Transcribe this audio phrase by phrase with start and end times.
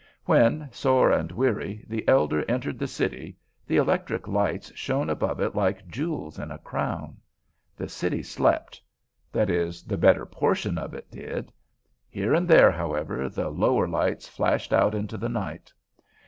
[0.25, 5.53] When, sore and weary, the elder entered the city, the electric lights shone above it
[5.53, 7.17] like jewels in a crown.
[7.77, 8.81] The city slept;
[9.31, 11.53] that is, the better portion of it did.
[12.09, 15.71] Here and there, however, the lower lights flashed out into the night.